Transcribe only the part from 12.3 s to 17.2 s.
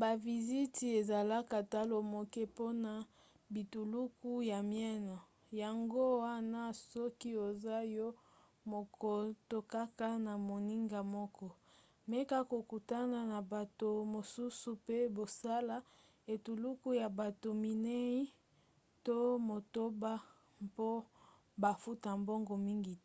kokutana na bato mosusu mpe bosala etuluku ya